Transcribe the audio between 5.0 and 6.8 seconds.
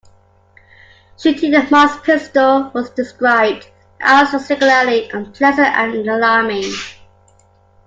unpleasant and alarming".